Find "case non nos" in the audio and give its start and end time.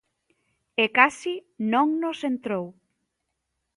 0.97-2.19